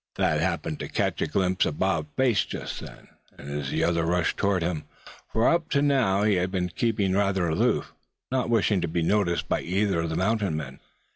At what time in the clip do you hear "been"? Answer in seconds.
6.49-6.69